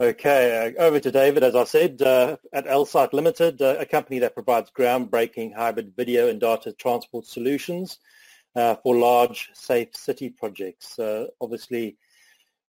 Okay, 0.00 0.74
uh, 0.78 0.80
over 0.80 1.00
to 1.00 1.10
David. 1.10 1.42
As 1.42 1.56
I 1.56 1.64
said, 1.64 2.00
uh, 2.00 2.36
at 2.52 2.66
Elsight 2.66 3.12
Limited, 3.12 3.60
uh, 3.60 3.78
a 3.80 3.84
company 3.84 4.20
that 4.20 4.34
provides 4.34 4.70
groundbreaking 4.70 5.56
hybrid 5.56 5.92
video 5.96 6.28
and 6.28 6.40
data 6.40 6.72
transport 6.72 7.26
solutions 7.26 7.98
uh, 8.54 8.76
for 8.76 8.94
large, 8.94 9.50
safe 9.54 9.96
city 9.96 10.30
projects. 10.30 11.00
Uh, 11.00 11.26
obviously, 11.40 11.96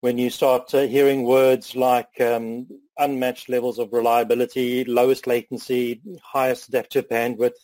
when 0.02 0.18
you 0.18 0.28
start 0.28 0.74
uh, 0.74 0.82
hearing 0.82 1.22
words 1.22 1.74
like 1.74 2.20
um, 2.20 2.66
unmatched 2.98 3.48
levels 3.48 3.78
of 3.78 3.94
reliability, 3.94 4.84
lowest 4.84 5.26
latency, 5.26 6.02
highest 6.22 6.68
adaptive 6.68 7.08
bandwidth, 7.08 7.56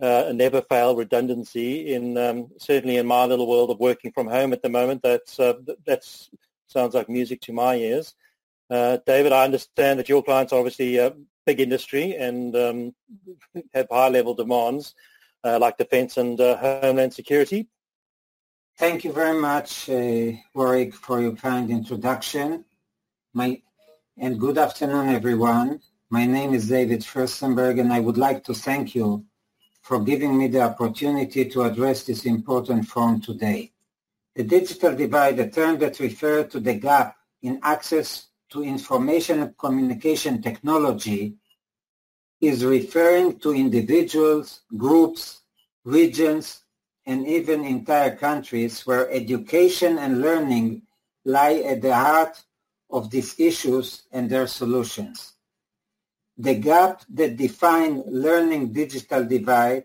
uh, 0.00 0.32
never 0.34 0.62
fail 0.62 0.96
redundancy 0.96 1.92
in 1.92 2.16
um, 2.16 2.48
certainly 2.56 2.96
in 2.96 3.06
my 3.06 3.26
little 3.26 3.46
world 3.46 3.70
of 3.70 3.78
working 3.80 4.12
from 4.12 4.28
home 4.28 4.54
at 4.54 4.62
the 4.62 4.68
moment 4.70 5.02
that's 5.02 5.38
that's 5.84 6.30
sounds 6.68 6.94
like 6.94 7.08
music 7.08 7.40
to 7.40 7.52
my 7.52 7.74
ears 7.74 8.14
uh, 8.70 8.98
David, 9.06 9.32
I 9.32 9.44
understand 9.44 9.98
that 9.98 10.08
your 10.08 10.22
clients 10.22 10.52
are 10.52 10.58
obviously 10.58 10.96
a 10.98 11.14
big 11.46 11.60
industry 11.60 12.16
and 12.16 12.54
um, 12.54 12.94
have 13.74 13.88
high 13.90 14.08
level 14.08 14.34
demands 14.34 14.94
uh, 15.44 15.58
like 15.58 15.78
defense 15.78 16.16
and 16.16 16.40
uh, 16.40 16.56
homeland 16.82 17.14
security. 17.14 17.68
Thank 18.76 19.04
you 19.04 19.12
very 19.12 19.38
much, 19.38 19.88
uh, 19.88 20.32
Warwick, 20.54 20.94
for 20.94 21.20
your 21.20 21.32
kind 21.32 21.70
introduction. 21.70 22.64
My, 23.34 23.60
and 24.16 24.38
good 24.38 24.56
afternoon, 24.56 25.08
everyone. 25.08 25.80
My 26.10 26.26
name 26.26 26.54
is 26.54 26.68
David 26.68 27.00
Furstenberg, 27.00 27.80
and 27.80 27.92
I 27.92 28.00
would 28.00 28.16
like 28.16 28.44
to 28.44 28.54
thank 28.54 28.94
you 28.94 29.24
for 29.82 30.00
giving 30.00 30.38
me 30.38 30.46
the 30.48 30.60
opportunity 30.60 31.48
to 31.48 31.62
address 31.62 32.04
this 32.04 32.24
important 32.24 32.86
forum 32.86 33.20
today. 33.20 33.72
The 34.36 34.44
digital 34.44 34.94
divide, 34.94 35.40
a 35.40 35.50
term 35.50 35.78
that 35.80 35.98
refers 35.98 36.52
to 36.52 36.60
the 36.60 36.74
gap 36.74 37.16
in 37.42 37.58
access 37.62 38.27
to 38.50 38.62
information 38.62 39.42
and 39.42 39.58
communication 39.58 40.40
technology 40.42 41.36
is 42.40 42.64
referring 42.64 43.38
to 43.40 43.54
individuals, 43.54 44.62
groups, 44.76 45.42
regions, 45.84 46.62
and 47.06 47.26
even 47.26 47.64
entire 47.64 48.14
countries 48.14 48.86
where 48.86 49.10
education 49.10 49.98
and 49.98 50.20
learning 50.20 50.82
lie 51.24 51.62
at 51.66 51.82
the 51.82 51.94
heart 51.94 52.42
of 52.90 53.10
these 53.10 53.38
issues 53.38 54.02
and 54.12 54.30
their 54.30 54.46
solutions. 54.46 55.34
The 56.36 56.54
gap 56.54 57.02
that 57.10 57.36
define 57.36 58.02
learning 58.06 58.72
digital 58.72 59.24
divide 59.24 59.84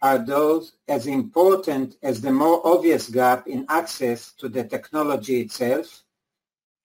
are 0.00 0.18
those 0.18 0.72
as 0.88 1.06
important 1.06 1.96
as 2.02 2.20
the 2.20 2.32
more 2.32 2.66
obvious 2.66 3.08
gap 3.08 3.46
in 3.46 3.66
access 3.68 4.32
to 4.32 4.48
the 4.48 4.64
technology 4.64 5.40
itself 5.42 6.02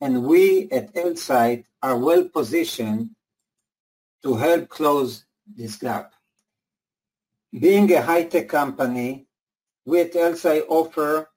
and 0.02 0.24
we 0.24 0.70
at 0.72 0.94
Elsight 0.94 1.66
are 1.82 1.98
well 1.98 2.26
positioned 2.30 3.10
to 4.24 4.36
help 4.36 4.70
close 4.70 5.26
this 5.56 5.78
gap. 5.78 6.14
Being 7.58 7.92
a 7.94 8.02
high-tech 8.02 8.50
company, 8.50 9.28
we 9.86 10.02
at 10.02 10.14
Elsight 10.14 10.64
offer 10.68 11.30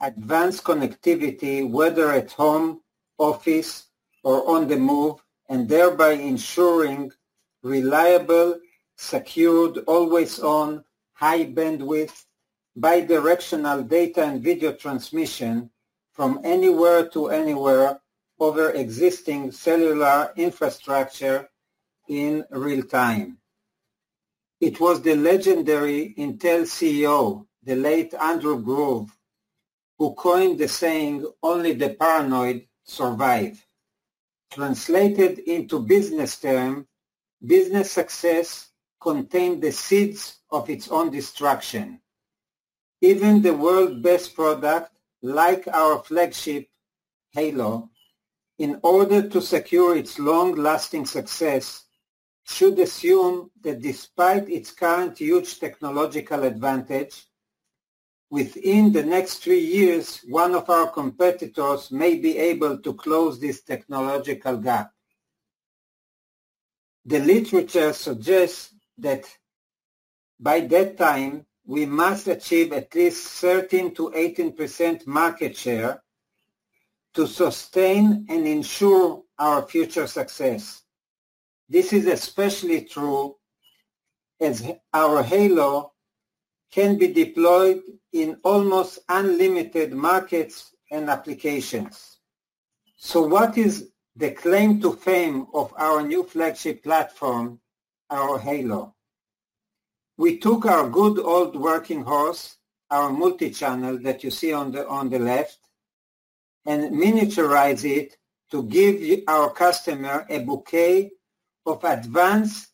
advanced 0.00 0.64
connectivity 0.64 1.68
whether 1.68 2.10
at 2.12 2.32
home, 2.32 2.80
office, 3.18 3.86
or 4.22 4.48
on 4.48 4.68
the 4.68 4.76
move, 4.76 5.22
and 5.48 5.68
thereby 5.68 6.12
ensuring 6.12 7.10
reliable, 7.62 8.58
secured, 8.96 9.78
always-on, 9.86 10.84
high 11.14 11.46
bandwidth, 11.46 12.24
bidirectional 12.78 13.88
data 13.88 14.24
and 14.24 14.42
video 14.42 14.72
transmission 14.72 15.70
from 16.12 16.40
anywhere 16.44 17.08
to 17.08 17.28
anywhere 17.28 18.00
over 18.38 18.70
existing 18.70 19.52
cellular 19.52 20.32
infrastructure 20.36 21.48
in 22.08 22.44
real 22.50 22.82
time. 22.82 23.38
It 24.60 24.80
was 24.80 25.02
the 25.02 25.14
legendary 25.14 26.14
Intel 26.18 26.62
CEO, 26.62 27.46
the 27.62 27.76
late 27.76 28.14
Andrew 28.14 28.60
Grove, 28.62 29.10
who 29.98 30.14
coined 30.14 30.58
the 30.58 30.68
saying, 30.68 31.26
only 31.42 31.72
the 31.72 31.90
paranoid 31.90 32.66
survive. 32.84 33.64
Translated 34.50 35.38
into 35.40 35.80
business 35.80 36.38
term, 36.38 36.86
business 37.44 37.90
success 37.90 38.70
contained 39.00 39.62
the 39.62 39.72
seeds 39.72 40.38
of 40.50 40.70
its 40.70 40.88
own 40.88 41.10
destruction. 41.10 42.00
Even 43.00 43.42
the 43.42 43.52
world's 43.52 44.00
best 44.00 44.34
product, 44.34 44.90
like 45.22 45.68
our 45.68 46.02
flagship 46.02 46.68
Halo, 47.32 47.90
in 48.58 48.78
order 48.82 49.28
to 49.28 49.40
secure 49.40 49.96
its 49.96 50.18
long-lasting 50.18 51.06
success, 51.06 51.84
should 52.44 52.78
assume 52.78 53.50
that 53.62 53.80
despite 53.80 54.48
its 54.48 54.70
current 54.70 55.18
huge 55.18 55.58
technological 55.58 56.44
advantage, 56.44 57.24
within 58.30 58.92
the 58.92 59.02
next 59.02 59.38
three 59.38 59.64
years, 59.64 60.20
one 60.28 60.54
of 60.54 60.68
our 60.68 60.90
competitors 60.90 61.90
may 61.90 62.16
be 62.16 62.36
able 62.36 62.78
to 62.78 62.94
close 62.94 63.40
this 63.40 63.62
technological 63.62 64.56
gap. 64.58 64.92
The 67.06 67.20
literature 67.20 67.92
suggests 67.92 68.74
that 68.98 69.24
by 70.38 70.60
that 70.60 70.96
time, 70.98 71.46
we 71.66 71.86
must 71.86 72.28
achieve 72.28 72.72
at 72.72 72.94
least 72.94 73.26
13 73.40 73.94
to 73.94 74.10
18% 74.10 75.06
market 75.06 75.56
share 75.56 76.03
to 77.14 77.26
sustain 77.26 78.26
and 78.28 78.46
ensure 78.46 79.22
our 79.38 79.62
future 79.62 80.06
success. 80.06 80.82
This 81.68 81.92
is 81.92 82.06
especially 82.06 82.82
true 82.82 83.36
as 84.40 84.70
our 84.92 85.22
Halo 85.22 85.92
can 86.70 86.98
be 86.98 87.12
deployed 87.12 87.82
in 88.12 88.36
almost 88.42 88.98
unlimited 89.08 89.92
markets 89.92 90.74
and 90.90 91.08
applications. 91.08 92.18
So 92.96 93.22
what 93.26 93.56
is 93.56 93.90
the 94.16 94.32
claim 94.32 94.80
to 94.80 94.92
fame 94.92 95.46
of 95.54 95.72
our 95.76 96.02
new 96.02 96.24
flagship 96.24 96.82
platform, 96.82 97.60
our 98.10 98.38
Halo? 98.38 98.94
We 100.16 100.38
took 100.38 100.66
our 100.66 100.88
good 100.88 101.18
old 101.18 101.56
working 101.56 102.04
horse, 102.04 102.56
our 102.90 103.10
multi-channel 103.10 103.98
that 104.02 104.22
you 104.22 104.30
see 104.30 104.52
on 104.52 104.72
the, 104.72 104.86
on 104.86 105.10
the 105.10 105.18
left, 105.18 105.58
and 106.66 106.92
miniaturize 106.92 107.84
it 107.84 108.16
to 108.50 108.62
give 108.64 109.22
our 109.28 109.50
customer 109.50 110.26
a 110.28 110.38
bouquet 110.40 111.10
of 111.66 111.82
advanced 111.84 112.70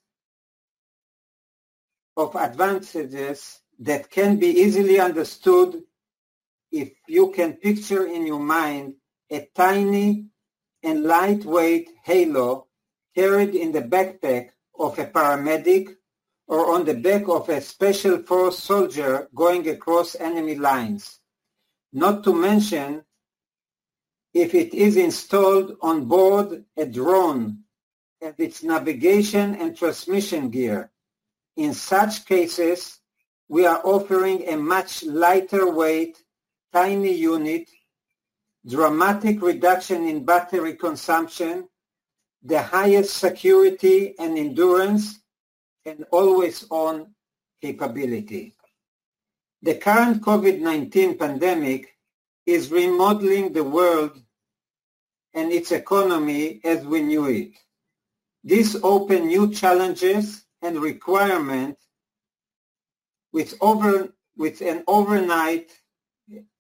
of 2.17 2.35
advantages 2.37 3.61
that 3.79 4.11
can 4.11 4.37
be 4.37 4.49
easily 4.49 5.01
understood 5.01 5.83
if 6.71 6.93
you 7.09 7.31
can 7.31 7.55
picture 7.55 8.07
in 8.07 8.27
your 8.27 8.41
mind 8.41 8.95
a 9.31 9.49
tiny 9.55 10.27
and 10.83 11.05
lightweight 11.05 11.89
halo 12.05 12.67
carried 13.15 13.55
in 13.55 13.73
the 13.73 13.83
backpack 13.83 14.51
of 14.79 14.99
a 14.99 15.07
paramedic 15.07 15.97
or 16.47 16.75
on 16.75 16.85
the 16.85 16.95
back 16.95 17.29
of 17.29 17.49
a 17.49 17.61
special 17.61 18.19
force 18.19 18.59
soldier 18.59 19.29
going 19.35 19.69
across 19.69 20.17
enemy 20.17 20.57
lines. 20.57 21.21
Not 21.93 22.25
to 22.25 22.35
mention 22.35 23.05
if 24.33 24.55
it 24.55 24.75
is 24.75 24.97
installed 24.97 25.77
on 25.83 26.05
board 26.05 26.65
a 26.77 26.87
drone 26.87 27.59
and 28.21 28.35
its 28.39 28.63
navigation 28.63 29.55
and 29.57 29.77
transmission 29.77 30.51
gear. 30.51 30.91
In 31.57 31.75
such 31.75 32.27
cases, 32.27 32.99
we 33.49 33.67
are 33.67 33.81
offering 33.85 34.49
a 34.49 34.57
much 34.57 35.03
lighter 35.03 35.71
weight, 35.71 36.23
tiny 36.73 37.13
unit, 37.13 37.69
dramatic 38.67 39.43
reduction 39.43 40.07
in 40.07 40.25
battery 40.25 40.75
consumption, 40.75 41.69
the 42.43 42.63
highest 42.63 43.17
security 43.17 44.15
and 44.19 44.39
endurance, 44.39 45.21
and 45.85 46.05
always 46.13 46.67
on 46.71 47.13
capability. 47.61 48.55
The 49.63 49.75
current 49.75 50.23
COVID-19 50.23 51.19
pandemic 51.19 51.97
is 52.53 52.71
remodeling 52.71 53.53
the 53.53 53.65
world 53.65 54.21
and 55.35 55.53
its 55.53 55.73
economy 55.73 56.61
as 56.65 56.85
we 56.85 57.03
knew 57.03 57.27
it. 57.27 57.53
This 58.43 58.77
opened 58.83 59.27
new 59.29 59.53
challenges 59.53 60.45
and 60.63 60.81
requirements 60.81 61.83
with, 63.33 63.55
over, 63.61 64.13
with 64.37 64.61
an 64.61 64.83
overnight 64.87 65.71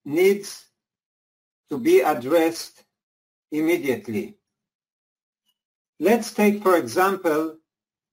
needs 0.04 0.66
to 1.68 1.78
be 1.78 2.00
addressed 2.00 2.84
immediately. 3.50 4.36
Let's 5.98 6.32
take, 6.32 6.62
for 6.62 6.76
example, 6.76 7.56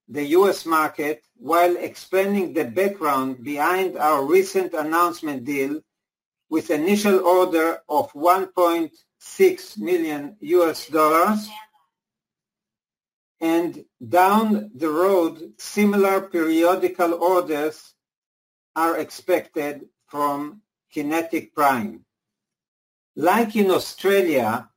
the 0.09 0.23
U.S. 0.39 0.65
market 0.65 1.23
while 1.35 1.75
explaining 1.77 2.53
the 2.53 2.65
background 2.65 3.43
behind 3.43 3.97
our 3.97 4.25
recent 4.25 4.73
announcement 4.73 5.45
deal 5.45 5.81
with 6.49 6.71
initial 6.71 7.19
order 7.25 7.79
of 7.89 8.11
1.6 8.13 9.77
million 9.77 10.35
US 10.39 10.87
dollars 10.87 11.49
and 13.39 13.85
down 14.07 14.71
the 14.73 14.89
road, 14.89 15.53
similar 15.57 16.21
periodical 16.21 17.13
orders 17.13 17.93
are 18.75 18.97
expected 18.97 19.85
from 20.07 20.61
Kinetic 20.91 21.53
Prime. 21.53 22.03
Like 23.15 23.55
in 23.55 23.69
Australia, 23.71 24.69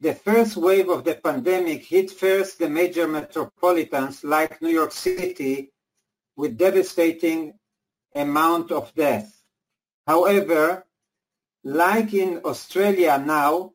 the 0.00 0.14
first 0.14 0.56
wave 0.56 0.88
of 0.88 1.04
the 1.04 1.14
pandemic 1.14 1.84
hit 1.84 2.10
first 2.10 2.58
the 2.58 2.68
major 2.68 3.08
metropolitans 3.08 4.22
like 4.22 4.60
New 4.62 4.70
York 4.70 4.92
City 4.92 5.72
with 6.36 6.58
devastating 6.58 7.54
amount 8.14 8.70
of 8.70 8.94
death. 8.94 9.42
However, 10.06 10.84
like 11.64 12.14
in 12.14 12.40
Australia 12.44 13.22
now, 13.24 13.72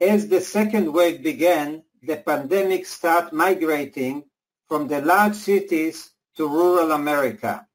as 0.00 0.28
the 0.28 0.40
second 0.40 0.92
wave 0.92 1.22
began, 1.22 1.82
the 2.02 2.16
pandemic 2.16 2.86
started 2.86 3.32
migrating 3.32 4.24
from 4.68 4.88
the 4.88 5.00
large 5.00 5.34
cities 5.34 6.10
to 6.36 6.48
rural 6.48 6.92
America, 6.92 7.66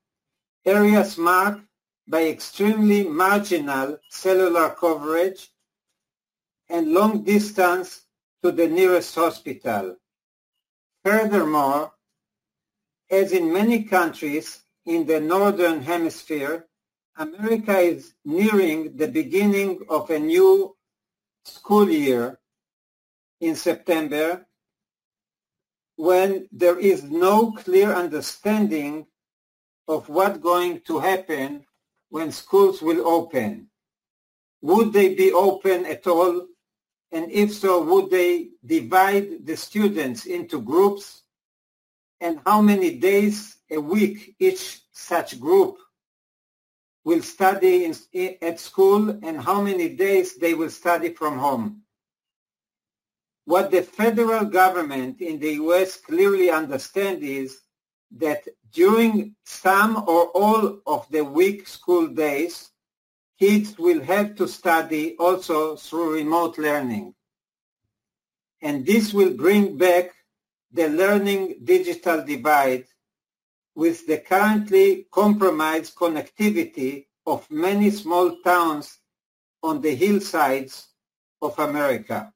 areas 0.66 1.18
marked 1.18 1.62
by 2.08 2.24
extremely 2.24 3.04
marginal 3.04 3.98
cellular 4.10 4.70
coverage 4.72 5.50
and 6.70 6.94
long 6.94 7.24
distance 7.24 8.06
to 8.44 8.52
the 8.52 8.68
nearest 8.68 9.16
hospital. 9.16 9.96
Furthermore, 11.04 11.94
as 13.10 13.32
in 13.32 13.52
many 13.52 13.84
countries 13.84 14.62
in 14.86 15.06
the 15.06 15.20
Northern 15.20 15.82
Hemisphere, 15.82 16.69
America 17.18 17.78
is 17.78 18.14
nearing 18.24 18.96
the 18.96 19.08
beginning 19.08 19.80
of 19.90 20.10
a 20.10 20.20
new 20.20 20.76
school 21.44 21.90
year 21.90 22.40
in 23.42 23.56
September 23.56 24.46
when 25.96 26.48
there 26.52 26.80
is 26.80 27.04
no 27.04 27.52
clear 27.52 27.94
understanding 27.94 29.06
of 29.88 30.08
what's 30.08 30.38
going 30.40 30.80
to 30.82 31.00
happen 31.00 31.66
when 32.10 32.32
schools 32.32 32.82
will 32.82 33.06
open. 33.08 33.68
Would 34.62 34.94
they 34.94 35.16
be 35.16 35.32
open 35.32 35.86
at 35.86 36.08
all? 36.08 36.48
And 37.12 37.32
if 37.32 37.54
so, 37.54 37.84
would 37.84 38.12
they 38.12 38.50
divide 38.66 39.46
the 39.46 39.58
students 39.58 40.26
into 40.26 40.62
groups? 40.62 41.24
And 42.22 42.40
how 42.46 42.62
many 42.62 42.98
days 42.98 43.58
a 43.72 43.80
week 43.80 44.36
each 44.40 44.82
such 44.92 45.40
group 45.40 45.78
will 47.04 47.22
study 47.22 47.86
in, 47.86 47.96
at 48.42 48.60
school 48.60 49.10
and 49.24 49.42
how 49.42 49.62
many 49.62 49.90
days 49.90 50.36
they 50.36 50.54
will 50.54 50.70
study 50.70 51.10
from 51.14 51.38
home? 51.38 51.82
What 53.46 53.72
the 53.72 53.82
federal 53.82 54.46
government 54.46 55.22
in 55.22 55.40
the 55.40 55.54
U.S. 55.54 55.98
clearly 55.98 56.50
understands 56.52 57.24
is 57.24 57.62
that 58.18 58.48
during 58.72 59.36
some 59.44 59.98
or 59.98 60.28
all 60.28 60.80
of 60.86 61.08
the 61.10 61.24
week 61.24 61.68
school 61.68 62.08
days, 62.08 62.70
kids 63.40 63.78
will 63.80 64.02
have 64.02 64.36
to 64.36 64.48
study 64.48 65.16
also 65.18 65.76
through 65.76 66.16
remote 66.16 66.58
learning. 66.58 67.16
And 68.62 68.86
this 68.86 69.14
will 69.14 69.32
bring 69.32 69.78
back 69.78 70.12
the 70.72 70.90
learning 70.90 71.56
digital 71.64 72.24
divide 72.24 72.86
with 73.80 74.06
the 74.08 74.18
currently 74.18 75.08
compromised 75.10 75.96
connectivity 75.96 77.06
of 77.26 77.50
many 77.50 77.90
small 77.90 78.36
towns 78.44 78.98
on 79.64 79.80
the 79.80 79.96
hillsides 79.96 80.90
of 81.42 81.58
America. 81.60 82.34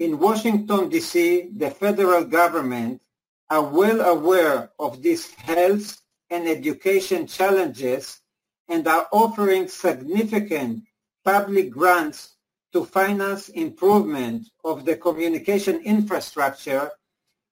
In 0.00 0.18
Washington, 0.18 0.88
D.C., 0.88 1.50
the 1.54 1.70
federal 1.70 2.24
government 2.24 3.00
are 3.48 3.62
well 3.62 4.00
aware 4.00 4.72
of 4.80 5.02
these 5.02 5.30
health 5.34 6.02
and 6.28 6.48
education 6.48 7.28
challenges 7.28 8.20
and 8.66 8.88
are 8.88 9.06
offering 9.12 9.68
significant 9.68 10.82
public 11.24 11.70
grants 11.70 12.34
to 12.72 12.84
finance 12.84 13.50
improvement 13.50 14.48
of 14.64 14.84
the 14.84 14.96
communication 14.96 15.76
infrastructure 15.84 16.90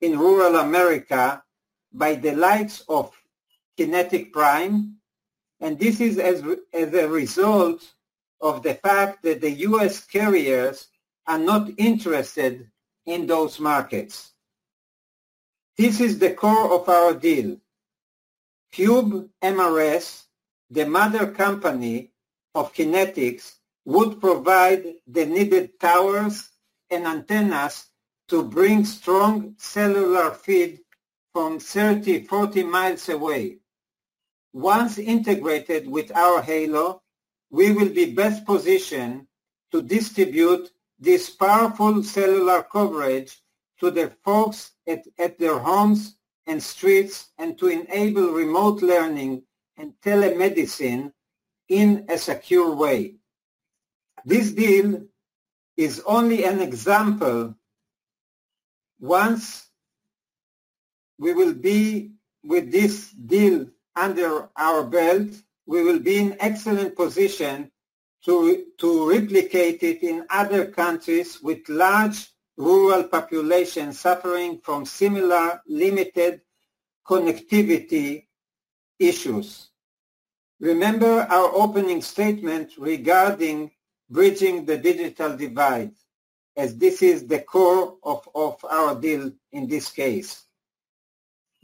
in 0.00 0.18
rural 0.18 0.56
America 0.56 1.44
by 1.92 2.14
the 2.14 2.34
likes 2.34 2.84
of 2.88 3.12
Kinetic 3.76 4.32
Prime. 4.32 4.96
And 5.60 5.78
this 5.78 6.00
is 6.00 6.18
as, 6.18 6.42
as 6.72 6.94
a 6.94 7.08
result 7.08 7.82
of 8.40 8.62
the 8.62 8.74
fact 8.74 9.22
that 9.22 9.40
the 9.40 9.50
U.S. 9.70 10.04
carriers 10.04 10.88
are 11.26 11.38
not 11.38 11.70
interested 11.78 12.68
in 13.06 13.26
those 13.26 13.60
markets. 13.60 14.32
This 15.78 16.00
is 16.00 16.18
the 16.18 16.34
core 16.34 16.72
of 16.72 16.88
our 16.88 17.14
deal. 17.14 17.56
Cube 18.72 19.28
MRS, 19.42 20.24
the 20.70 20.86
mother 20.86 21.30
company 21.30 22.10
of 22.54 22.72
Kinetics, 22.74 23.54
would 23.84 24.20
provide 24.20 24.94
the 25.06 25.26
needed 25.26 25.78
towers 25.80 26.50
and 26.90 27.06
antennas 27.06 27.86
to 28.28 28.42
bring 28.42 28.84
strong 28.84 29.54
cellular 29.58 30.30
feed 30.30 30.80
from 31.32 31.58
30, 31.58 32.24
40 32.24 32.62
miles 32.64 33.08
away. 33.08 33.58
Once 34.52 34.98
integrated 34.98 35.88
with 35.88 36.14
our 36.14 36.42
Halo, 36.42 37.02
we 37.50 37.72
will 37.72 37.88
be 37.88 38.12
best 38.14 38.44
positioned 38.44 39.26
to 39.70 39.82
distribute 39.82 40.70
this 40.98 41.30
powerful 41.30 42.02
cellular 42.02 42.62
coverage 42.62 43.40
to 43.80 43.90
the 43.90 44.12
folks 44.24 44.72
at, 44.86 45.04
at 45.18 45.38
their 45.38 45.58
homes 45.58 46.16
and 46.46 46.62
streets 46.62 47.30
and 47.38 47.58
to 47.58 47.68
enable 47.68 48.32
remote 48.32 48.82
learning 48.82 49.42
and 49.76 49.94
telemedicine 50.04 51.12
in 51.68 52.04
a 52.08 52.18
secure 52.18 52.74
way. 52.74 53.16
This 54.24 54.52
deal 54.52 55.02
is 55.76 56.02
only 56.06 56.44
an 56.44 56.60
example. 56.60 57.56
Once 59.00 59.68
we 61.18 61.32
will 61.32 61.54
be 61.54 62.12
with 62.44 62.72
this 62.72 63.10
deal 63.10 63.66
under 63.96 64.48
our 64.56 64.84
belt, 64.84 65.28
we 65.66 65.82
will 65.82 65.98
be 65.98 66.18
in 66.18 66.36
excellent 66.40 66.96
position 66.96 67.70
to, 68.24 68.64
to 68.78 69.10
replicate 69.10 69.82
it 69.82 70.02
in 70.02 70.24
other 70.30 70.66
countries 70.66 71.42
with 71.42 71.68
large 71.68 72.28
rural 72.56 73.04
populations 73.04 73.98
suffering 73.98 74.60
from 74.62 74.84
similar 74.84 75.60
limited 75.66 76.40
connectivity 77.06 78.26
issues. 78.98 79.68
Remember 80.60 81.26
our 81.28 81.50
opening 81.54 82.02
statement 82.02 82.72
regarding 82.78 83.70
bridging 84.08 84.64
the 84.64 84.76
digital 84.76 85.36
divide, 85.36 85.92
as 86.56 86.76
this 86.76 87.02
is 87.02 87.26
the 87.26 87.40
core 87.40 87.96
of, 88.04 88.28
of 88.34 88.64
our 88.70 88.94
deal 88.94 89.32
in 89.50 89.66
this 89.66 89.90
case. 89.90 90.44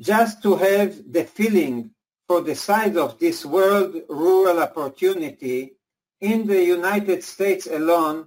Just 0.01 0.43
to 0.43 0.55
have 0.57 1.13
the 1.13 1.25
feeling 1.25 1.91
for 2.29 2.41
the 2.41 2.55
size 2.55 2.97
of 2.97 3.19
this 3.19 3.45
world 3.45 3.97
rural 4.09 4.61
opportunity, 4.61 5.75
in 6.21 6.47
the 6.47 6.63
United 6.65 7.23
States 7.25 7.67
alone, 7.67 8.27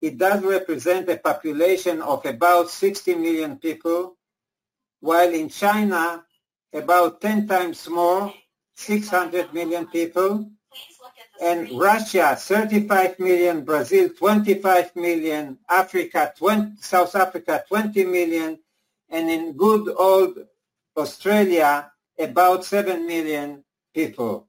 it 0.00 0.18
does 0.18 0.42
represent 0.42 1.08
a 1.08 1.16
population 1.16 2.02
of 2.02 2.24
about 2.26 2.68
60 2.68 3.14
million 3.14 3.58
people, 3.58 4.16
while 5.00 5.32
in 5.32 5.48
China, 5.48 6.24
about 6.72 7.20
10 7.20 7.46
times 7.46 7.88
more, 7.88 8.32
600 8.74 9.54
million 9.54 9.86
people, 9.86 10.50
and 11.40 11.70
Russia, 11.72 12.36
35 12.36 13.18
million, 13.18 13.64
Brazil, 13.64 14.08
25 14.10 14.96
million, 14.96 15.58
Africa, 15.68 16.32
20, 16.36 16.76
South 16.80 17.14
Africa, 17.14 17.64
20 17.68 18.04
million, 18.04 18.58
and 19.10 19.30
in 19.30 19.52
good 19.52 19.94
old 19.96 20.38
Australia, 20.96 21.90
about 22.18 22.64
7 22.64 23.06
million 23.06 23.64
people, 23.94 24.48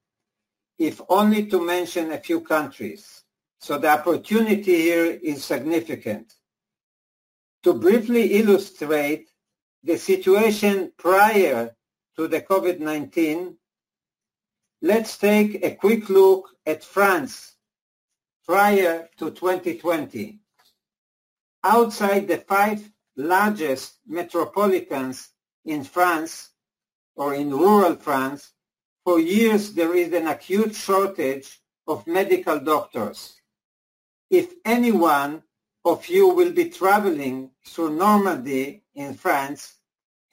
if 0.78 1.02
only 1.10 1.48
to 1.48 1.66
mention 1.66 2.12
a 2.12 2.20
few 2.20 2.42
countries. 2.42 3.24
So 3.60 3.78
the 3.78 3.90
opportunity 3.90 4.82
here 4.82 5.20
is 5.24 5.44
significant. 5.44 6.34
To 7.64 7.74
briefly 7.74 8.34
illustrate 8.34 9.30
the 9.84 9.98
situation 9.98 10.92
prior 10.98 11.76
to 12.16 12.28
the 12.28 12.42
COVID-19, 12.42 13.56
let's 14.82 15.18
take 15.18 15.64
a 15.64 15.76
quick 15.76 16.10
look 16.10 16.50
at 16.66 16.84
France 16.84 17.56
prior 18.46 19.10
to 19.18 19.32
2020. 19.32 20.40
Outside 21.64 22.28
the 22.28 22.38
five 22.38 22.88
largest 23.16 23.96
metropolitans 24.06 25.30
in 25.66 25.84
France 25.84 26.50
or 27.16 27.34
in 27.36 27.50
rural 27.52 27.96
France, 27.96 28.52
for 29.04 29.20
years 29.20 29.74
there 29.74 29.96
is 29.96 30.14
an 30.14 30.28
acute 30.28 30.76
shortage 30.76 31.60
of 31.88 32.08
medical 32.08 32.60
doctors 32.60 33.36
if 34.30 34.54
anyone 34.66 35.44
of 35.84 36.08
you 36.08 36.28
will 36.28 36.52
be 36.52 36.70
traveling 36.70 37.52
through 37.66 37.96
Normandy 37.96 38.84
in 38.96 39.14
France, 39.14 39.76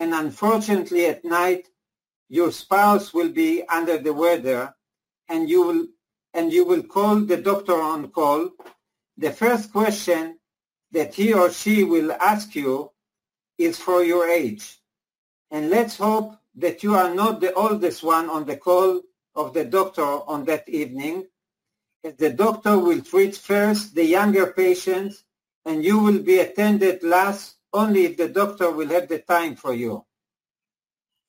and 0.01 0.15
unfortunately 0.15 1.07
at 1.07 1.25
night 1.25 1.69
your 2.29 2.51
spouse 2.51 3.12
will 3.12 3.29
be 3.29 3.62
under 3.69 3.99
the 3.99 4.12
weather, 4.12 4.75
and 5.29 5.49
you 5.49 5.67
will 5.67 5.87
and 6.35 6.51
you 6.51 6.65
will 6.65 6.83
call 6.83 7.17
the 7.17 7.37
doctor 7.37 7.79
on 7.81 8.09
call, 8.09 8.49
the 9.19 9.31
first 9.31 9.71
question 9.71 10.39
that 10.91 11.15
he 11.15 11.35
or 11.35 11.51
she 11.51 11.85
will 11.85 12.11
ask 12.12 12.55
you 12.55 12.91
is 13.59 13.79
for 13.79 14.03
your 14.03 14.27
age. 14.29 14.82
And 15.52 15.68
let's 15.68 15.99
hope 15.99 16.38
that 16.56 16.82
you 16.82 16.94
are 16.94 17.14
not 17.14 17.40
the 17.42 17.52
oldest 17.52 18.02
one 18.02 18.30
on 18.30 18.47
the 18.47 18.56
call 18.56 19.02
of 19.35 19.52
the 19.52 19.66
doctor 19.66 20.02
on 20.02 20.47
that 20.47 20.66
evening. 20.66 21.26
As 22.02 22.16
the 22.16 22.30
doctor 22.30 22.78
will 22.78 23.02
treat 23.02 23.37
first 23.37 23.94
the 23.94 24.04
younger 24.04 24.47
patients 24.54 25.25
and 25.66 25.85
you 25.85 25.99
will 25.99 26.21
be 26.21 26.38
attended 26.38 27.02
last 27.02 27.56
only 27.73 28.06
if 28.06 28.16
the 28.16 28.28
doctor 28.28 28.71
will 28.71 28.88
have 28.88 29.09
the 29.09 29.18
time 29.18 29.54
for 29.54 29.75
you. 29.75 30.04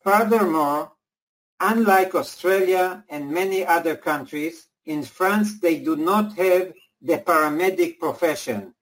Furthermore, 0.03 0.93
unlike 1.59 2.15
Australia 2.15 3.03
and 3.09 3.29
many 3.29 3.65
other 3.65 3.97
countries, 3.97 4.67
in 4.85 5.03
France 5.03 5.59
they 5.59 5.79
do 5.79 5.97
not 5.97 6.33
have 6.37 6.73
the 7.01 7.17
paramedic 7.17 7.99
profession, 7.99 8.73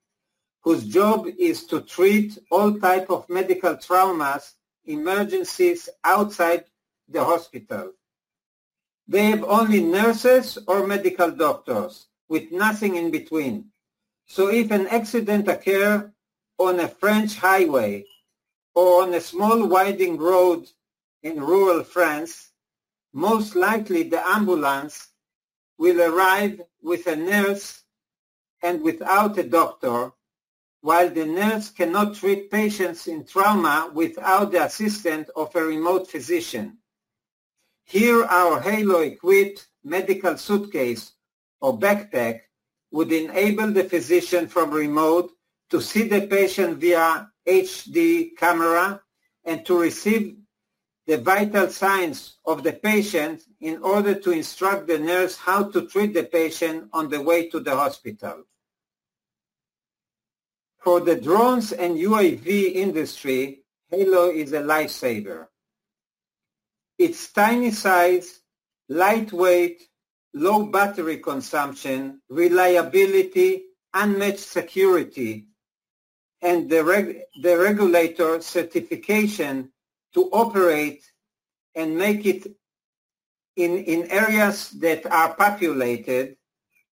whose 0.61 0.85
job 0.85 1.27
is 1.39 1.65
to 1.65 1.81
treat 1.81 2.37
all 2.51 2.79
type 2.79 3.09
of 3.09 3.27
medical 3.27 3.75
traumas, 3.75 4.53
emergencies 4.85 5.89
outside 6.03 6.65
the 7.07 7.23
hospital. 7.23 7.93
They 9.07 9.25
have 9.25 9.43
only 9.43 9.81
nurses 9.81 10.57
or 10.67 10.87
medical 10.87 11.31
doctors, 11.31 12.07
with 12.29 12.51
nothing 12.51 12.95
in 12.95 13.11
between. 13.11 13.65
So 14.25 14.47
if 14.47 14.71
an 14.71 14.87
accident 14.87 15.47
occurs 15.47 16.09
on 16.57 16.79
a 16.79 16.87
French 16.87 17.35
highway 17.35 18.05
or 18.73 19.03
on 19.03 19.13
a 19.13 19.19
small 19.19 19.67
winding 19.67 20.17
road 20.17 20.69
in 21.23 21.43
rural 21.43 21.83
France, 21.83 22.51
most 23.13 23.55
likely 23.55 24.03
the 24.03 24.25
ambulance 24.25 25.09
will 25.77 26.01
arrive 26.01 26.61
with 26.81 27.07
a 27.07 27.15
nurse 27.15 27.83
and 28.63 28.81
without 28.81 29.37
a 29.37 29.43
doctor, 29.43 30.13
while 30.81 31.09
the 31.09 31.25
nurse 31.25 31.69
cannot 31.69 32.15
treat 32.15 32.49
patients 32.49 33.07
in 33.07 33.23
trauma 33.25 33.89
without 33.93 34.51
the 34.51 34.63
assistance 34.65 35.29
of 35.35 35.55
a 35.55 35.63
remote 35.63 36.09
physician. 36.09 36.77
Here 37.83 38.23
our 38.23 38.59
Halo-equipped 38.59 39.67
medical 39.83 40.37
suitcase 40.37 41.13
or 41.59 41.77
backpack 41.77 42.41
would 42.91 43.11
enable 43.11 43.71
the 43.71 43.83
physician 43.83 44.47
from 44.47 44.71
remote 44.71 45.31
to 45.69 45.81
see 45.81 46.07
the 46.07 46.27
patient 46.27 46.79
via 46.79 47.29
HD 47.47 48.35
camera 48.35 49.01
and 49.45 49.65
to 49.65 49.79
receive 49.79 50.35
the 51.07 51.17
vital 51.17 51.67
signs 51.69 52.37
of 52.45 52.63
the 52.63 52.73
patient 52.73 53.43
in 53.59 53.81
order 53.81 54.13
to 54.13 54.31
instruct 54.31 54.87
the 54.87 54.99
nurse 54.99 55.35
how 55.35 55.63
to 55.63 55.87
treat 55.87 56.13
the 56.13 56.23
patient 56.23 56.89
on 56.93 57.09
the 57.09 57.21
way 57.21 57.49
to 57.49 57.59
the 57.59 57.75
hospital. 57.75 58.43
For 60.81 60.99
the 60.99 61.15
drones 61.15 61.71
and 61.71 61.95
UAV 61.95 62.73
industry, 62.73 63.63
Halo 63.89 64.29
is 64.29 64.51
a 64.53 64.61
lifesaver. 64.61 65.47
Its 66.97 67.31
tiny 67.31 67.71
size, 67.71 68.39
lightweight, 68.89 69.83
low 70.33 70.65
battery 70.65 71.17
consumption, 71.17 72.21
reliability, 72.29 73.63
unmatched 73.93 74.39
security, 74.39 75.47
and 76.41 76.69
the, 76.69 76.83
reg- 76.83 77.21
the 77.41 77.57
regulator 77.57 78.41
certification 78.41 79.71
to 80.15 80.29
operate 80.31 81.03
and 81.75 81.95
make 81.95 82.25
it 82.25 82.47
in, 83.55 83.77
in 83.77 84.09
areas 84.09 84.71
that 84.79 85.05
are 85.05 85.35
populated 85.35 86.37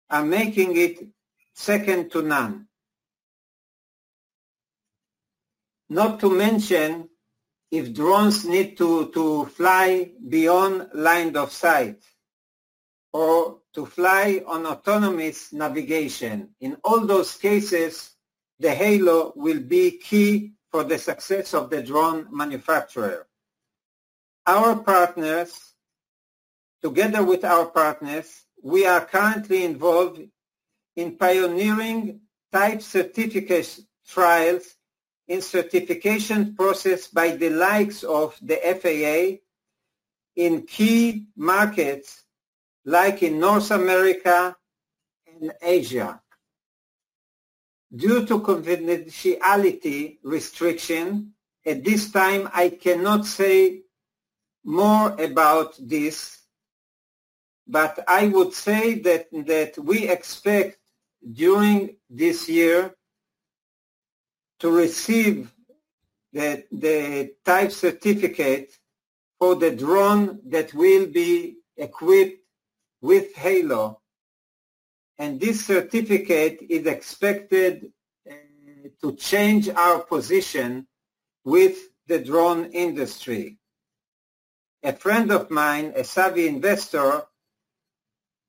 are 0.09 0.25
making 0.25 0.77
it 0.77 1.07
second 1.55 2.11
to 2.13 2.23
none. 2.23 2.67
Not 5.89 6.21
to 6.21 6.31
mention 6.31 7.09
if 7.71 7.93
drones 7.93 8.45
need 8.45 8.77
to, 8.79 9.11
to 9.13 9.47
fly 9.47 10.13
beyond 10.29 10.91
line 10.95 11.37
of 11.37 11.53
sight 11.53 12.03
or 13.13 13.61
to 13.75 13.87
fly 13.87 14.43
on 14.47 14.67
autonomous 14.67 15.53
navigation. 15.53 16.51
In 16.61 16.77
all 16.85 17.01
those 17.01 17.37
cases, 17.37 18.13
the 18.59 18.71
Halo 18.71 19.33
will 19.37 19.61
be 19.61 19.99
key 19.99 20.53
for 20.71 20.85
the 20.85 20.99
success 20.99 21.55
of 21.55 21.71
the 21.71 21.83
drone 21.83 22.29
manufacturer. 22.31 23.27
Our 24.47 24.77
partners, 24.77 25.75
together 26.83 27.25
with 27.25 27.45
our 27.45 27.67
partners, 27.67 28.45
we 28.63 28.87
are 28.87 29.05
currently 29.05 29.65
involved 29.65 30.21
in 30.97 31.17
pioneering 31.17 32.21
type 32.53 32.83
certificate 32.83 33.81
trials 34.07 34.77
in 35.29 35.41
certification 35.41 36.55
process 36.55 37.09
by 37.09 37.31
the 37.31 37.51
likes 37.51 38.03
of 38.05 38.37
the 38.43 38.57
FAA 38.81 39.41
in 40.37 40.63
key 40.63 41.27
markets 41.37 42.25
like 42.85 43.23
in 43.23 43.39
North 43.39 43.71
America 43.71 44.57
and 45.27 45.53
Asia. 45.63 46.21
Due 47.95 48.27
to 48.27 48.41
confidentiality 48.41 50.19
restriction, 50.23 51.33
at 51.65 51.85
this 51.85 52.11
time 52.11 52.49
I 52.53 52.69
cannot 52.69 53.25
say 53.25 53.83
more 54.65 55.13
about 55.21 55.75
this, 55.79 56.41
but 57.67 57.99
I 58.09 58.27
would 58.29 58.53
say 58.53 58.99
that, 59.01 59.29
that 59.47 59.79
we 59.79 60.09
expect 60.09 60.79
during 61.33 61.97
this 62.11 62.49
year 62.49 62.95
to 64.61 64.71
receive 64.71 65.53
the, 66.33 66.65
the 66.73 67.35
type 67.45 67.71
certificate 67.71 68.77
for 69.39 69.55
the 69.55 69.71
drone 69.71 70.41
that 70.47 70.73
will 70.75 71.07
be 71.07 71.57
equipped 71.77 72.41
with 73.01 73.35
Halo. 73.35 74.01
And 75.19 75.39
this 75.39 75.65
certificate 75.67 76.59
is 76.69 76.87
expected 76.87 77.93
uh, 78.29 78.35
to 79.03 79.15
change 79.15 79.69
our 79.69 80.01
position 80.01 80.87
with 81.45 81.77
the 82.07 82.19
drone 82.19 82.67
industry. 82.73 83.59
A 84.83 84.93
friend 84.93 85.31
of 85.31 85.51
mine, 85.51 85.93
a 85.97 86.05
savvy 86.05 86.47
investor, 86.47 87.23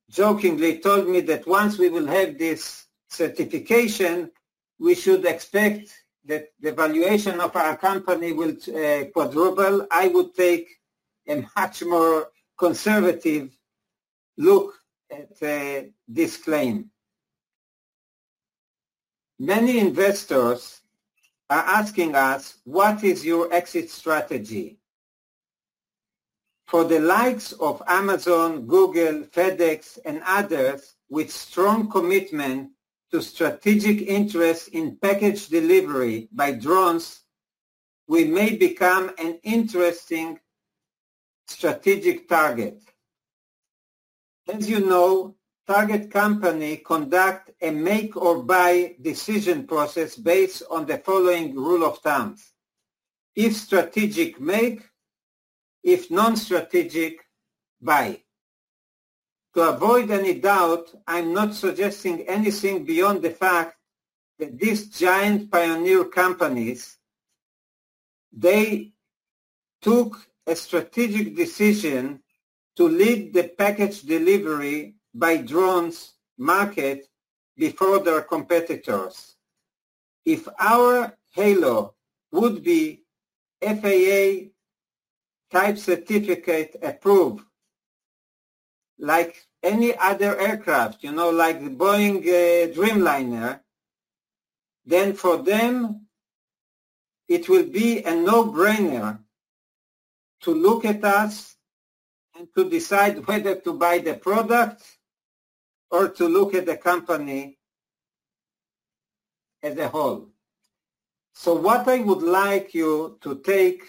jokingly 0.10 0.80
told 0.80 1.08
me 1.08 1.22
that 1.22 1.48
once 1.48 1.78
we 1.78 1.90
will 1.90 2.08
have 2.08 2.38
this 2.38 2.86
certification, 3.10 4.32
we 4.80 4.96
should 4.96 5.26
expect 5.26 5.94
that 6.26 6.48
the 6.60 6.72
valuation 6.72 7.40
of 7.40 7.56
our 7.56 7.78
company 7.78 8.32
will 8.34 8.56
uh, 8.76 9.06
quadruple. 9.14 9.88
I 9.92 10.08
would 10.08 10.34
take 10.36 10.68
a 11.28 11.46
much 11.56 11.84
more 11.84 12.30
conservative 12.58 13.56
look 14.38 14.74
at 15.12 15.32
uh, 15.42 15.88
this 16.08 16.38
claim. 16.38 16.90
Many 19.40 19.80
investors 19.80 20.82
are 21.50 21.64
asking 21.64 22.16
us, 22.16 22.56
what 22.64 23.04
is 23.04 23.26
your 23.26 23.54
exit 23.54 23.90
strategy? 23.90 24.80
For 26.68 26.84
the 26.84 27.00
likes 27.00 27.52
of 27.54 27.82
Amazon, 27.88 28.66
Google, 28.66 29.24
FedEx, 29.26 30.00
and 30.06 30.22
others 30.26 30.96
with 31.10 31.32
strong 31.32 31.90
commitment 31.90 32.72
to 33.12 33.22
strategic 33.22 34.02
interest 34.02 34.70
in 34.70 34.98
package 34.98 35.48
delivery 35.48 36.28
by 36.32 36.52
drones, 36.52 37.22
we 38.08 38.26
may 38.26 38.56
become 38.56 39.12
an 39.18 39.40
interesting 39.44 40.40
strategic 41.48 42.28
target. 42.28 42.82
As 44.48 44.70
you 44.70 44.80
know, 44.80 45.36
target 45.68 46.12
company 46.12 46.78
conduct 46.78 47.52
a 47.62 47.72
make 47.72 48.16
or 48.16 48.44
buy 48.44 48.96
decision 49.02 49.66
process 49.66 50.16
based 50.16 50.64
on 50.70 50.86
the 50.86 50.98
following 51.00 51.56
rule 51.56 51.84
of 51.84 51.98
thumb. 52.00 52.36
If 53.36 53.56
strategic, 53.56 54.40
make. 54.40 54.82
If 55.84 56.10
non-strategic, 56.10 57.26
buy. 57.82 58.25
To 59.56 59.62
avoid 59.70 60.12
any 60.12 60.34
doubt, 60.34 60.94
I'm 61.08 61.34
not 61.34 61.56
suggesting 61.56 62.28
anything 62.28 62.84
beyond 62.84 63.22
the 63.22 63.30
fact 63.30 63.78
that 64.38 64.60
these 64.60 64.90
giant 64.90 65.50
pioneer 65.50 66.04
companies, 66.04 66.98
they 68.34 68.92
took 69.82 70.28
a 70.46 70.56
strategic 70.58 71.38
decision 71.38 72.22
to 72.76 72.90
lead 72.90 73.34
the 73.34 73.46
package 73.58 74.02
delivery 74.02 74.96
by 75.14 75.38
drones 75.38 76.16
market 76.38 77.08
before 77.56 78.00
their 78.00 78.22
competitors. 78.22 79.36
if 80.26 80.48
our 80.60 81.16
Halo 81.34 81.94
would 82.32 82.64
be 82.64 83.04
FAA 83.62 84.50
type 85.52 85.78
certificate 85.78 86.76
approved 86.82 87.46
like 88.98 89.46
any 89.64 89.96
other 89.98 90.40
aircraft, 90.40 91.04
you 91.04 91.12
know, 91.12 91.30
like 91.30 91.64
the 91.64 91.70
Boeing 91.70 92.20
uh, 92.20 92.74
Dreamliner, 92.74 93.60
then 94.86 95.14
for 95.14 95.38
them 95.38 96.06
it 97.28 97.50
will 97.50 97.66
be 97.66 98.04
a 98.04 98.14
no-brainer 98.14 99.20
to 100.42 100.52
look 100.54 100.86
at 100.86 101.04
us 101.04 101.56
and 102.38 102.48
to 102.56 102.70
decide 102.70 103.26
whether 103.28 103.56
to 103.56 103.74
buy 103.74 103.98
the 104.00 104.14
product 104.14 104.84
or 105.90 106.10
to 106.10 106.28
look 106.28 106.54
at 106.54 106.66
the 106.66 106.78
company 106.78 107.58
as 109.64 109.78
a 109.78 109.88
whole. 109.88 110.30
So 111.34 111.54
what 111.56 111.88
I 111.88 112.00
would 112.00 112.22
like 112.22 112.74
you 112.74 113.18
to 113.22 113.40
take 113.40 113.84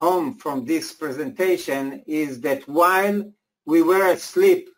home 0.00 0.34
from 0.34 0.64
this 0.64 0.92
presentation 0.92 2.02
is 2.06 2.40
that 2.42 2.68
while 2.68 3.32
we 3.68 3.82
were 3.82 4.12
asleep 4.12 4.70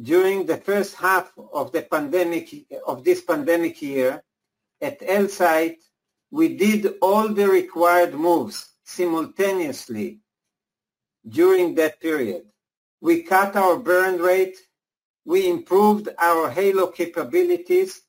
during 0.00 0.46
the 0.46 0.56
first 0.56 0.94
half 0.94 1.30
of 1.52 1.72
the 1.72 1.82
pandemic 1.82 2.46
of 2.86 3.04
this 3.04 3.20
pandemic 3.20 3.82
year 3.82 4.22
at 4.80 4.98
Elsight, 5.00 5.76
we 6.30 6.56
did 6.56 6.94
all 7.02 7.28
the 7.28 7.46
required 7.46 8.14
moves 8.14 8.58
simultaneously 8.84 10.20
during 11.28 11.74
that 11.74 12.00
period. 12.00 12.44
We 13.02 13.24
cut 13.24 13.56
our 13.56 13.76
burn 13.76 14.16
rate. 14.16 14.56
We 15.26 15.50
improved 15.50 16.08
our 16.18 16.48
Halo 16.48 16.86
capabilities 16.86 18.00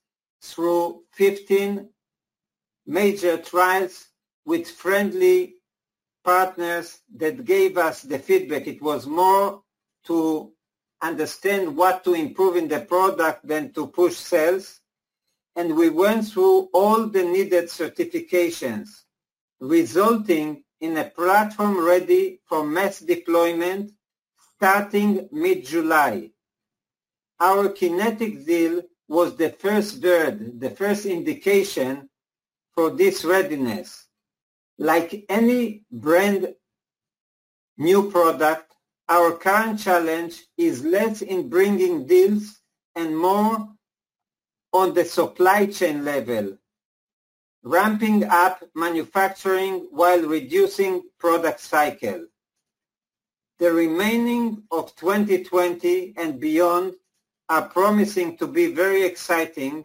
through 0.41 1.03
15 1.11 1.89
major 2.87 3.35
trials 3.37 4.07
with 4.45 4.71
friendly 4.71 5.55
partners 6.23 6.99
that 7.17 7.43
gave 7.43 7.77
us 7.77 8.01
the 8.01 8.19
feedback. 8.19 8.65
It 8.65 8.81
was 8.81 9.05
more 9.05 9.61
to 10.05 10.51
understand 11.01 11.75
what 11.75 12.03
to 12.03 12.13
improve 12.13 12.55
in 12.55 12.67
the 12.67 12.81
product 12.81 13.47
than 13.47 13.71
to 13.73 13.87
push 13.87 14.15
sales. 14.15 14.81
And 15.55 15.75
we 15.75 15.89
went 15.89 16.27
through 16.27 16.69
all 16.73 17.07
the 17.07 17.23
needed 17.23 17.65
certifications, 17.65 18.89
resulting 19.59 20.63
in 20.81 20.97
a 20.97 21.05
platform 21.05 21.83
ready 21.83 22.39
for 22.45 22.65
mass 22.65 22.99
deployment 22.99 23.91
starting 24.55 25.27
mid-July. 25.31 26.31
Our 27.39 27.69
kinetic 27.69 28.45
deal 28.45 28.81
was 29.07 29.35
the 29.35 29.49
first 29.49 30.01
bird, 30.01 30.59
the 30.59 30.69
first 30.69 31.05
indication 31.05 32.09
for 32.73 32.89
this 32.91 33.25
readiness. 33.25 34.05
Like 34.77 35.25
any 35.29 35.85
brand 35.91 36.53
new 37.77 38.11
product, 38.11 38.68
our 39.09 39.31
current 39.33 39.79
challenge 39.79 40.43
is 40.57 40.85
less 40.85 41.23
in 41.23 41.49
bringing 41.49 42.05
deals 42.05 42.61
and 42.95 43.17
more 43.17 43.67
on 44.71 44.93
the 44.93 45.03
supply 45.03 45.65
chain 45.65 46.05
level, 46.05 46.55
ramping 47.63 48.23
up 48.25 48.63
manufacturing 48.75 49.87
while 49.91 50.21
reducing 50.21 51.01
product 51.19 51.59
cycle. 51.59 52.27
The 53.57 53.71
remaining 53.73 54.63
of 54.71 54.95
2020 54.95 56.13
and 56.15 56.39
beyond 56.39 56.93
are 57.49 57.67
promising 57.67 58.37
to 58.37 58.47
be 58.47 58.73
very 58.73 59.03
exciting 59.03 59.83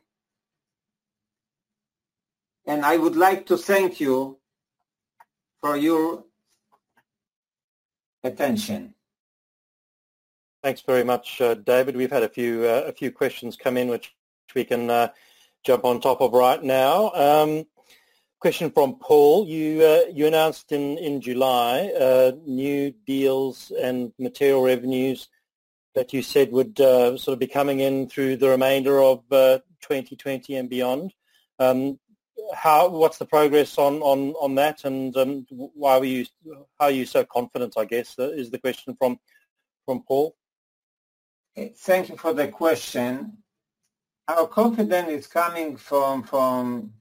and 2.66 2.84
I 2.84 2.96
would 2.96 3.16
like 3.16 3.46
to 3.46 3.56
thank 3.56 4.00
you 4.00 4.38
for 5.60 5.76
your 5.76 6.24
attention. 8.22 8.94
Thanks 10.64 10.80
very 10.80 11.04
much, 11.04 11.42
uh, 11.42 11.52
David. 11.52 11.94
We've 11.94 12.10
had 12.10 12.22
a 12.22 12.28
few 12.30 12.64
uh, 12.64 12.84
a 12.86 12.92
few 12.92 13.12
questions 13.12 13.54
come 13.54 13.76
in, 13.76 13.88
which 13.88 14.14
we 14.54 14.64
can 14.64 14.88
uh, 14.88 15.08
jump 15.62 15.84
on 15.84 16.00
top 16.00 16.22
of 16.22 16.32
right 16.32 16.62
now. 16.62 17.12
Um, 17.12 17.66
question 18.40 18.70
from 18.70 18.98
Paul. 18.98 19.46
You 19.46 19.84
uh, 19.84 20.10
you 20.10 20.26
announced 20.26 20.72
in 20.72 20.96
in 20.96 21.20
July 21.20 21.92
uh, 22.00 22.32
new 22.46 22.94
deals 23.06 23.72
and 23.78 24.14
material 24.18 24.62
revenues 24.62 25.28
that 25.94 26.14
you 26.14 26.22
said 26.22 26.50
would 26.50 26.80
uh, 26.80 27.18
sort 27.18 27.34
of 27.34 27.40
be 27.40 27.46
coming 27.46 27.80
in 27.80 28.08
through 28.08 28.38
the 28.38 28.48
remainder 28.48 29.02
of 29.02 29.20
2020 29.28 30.56
and 30.56 30.70
beyond. 30.70 31.12
Um, 31.58 31.98
how 32.54 32.88
what's 32.88 33.18
the 33.18 33.26
progress 33.26 33.76
on 33.76 34.00
on 34.00 34.32
on 34.40 34.54
that, 34.54 34.86
and 34.86 35.14
um, 35.18 35.46
why 35.50 35.98
were 35.98 36.06
you 36.06 36.24
how 36.80 36.86
are 36.86 36.90
you 36.90 37.04
so 37.04 37.22
confident? 37.22 37.74
I 37.76 37.84
guess 37.84 38.14
is 38.18 38.50
the 38.50 38.58
question 38.58 38.96
from 38.98 39.20
from 39.84 40.02
Paul. 40.08 40.34
Thank 41.56 42.08
you 42.08 42.16
for 42.16 42.32
the 42.32 42.48
question. 42.48 43.38
Our 44.26 44.48
confidence 44.48 45.08
is 45.10 45.26
coming 45.28 45.76
from 45.76 46.24
from 46.24 46.94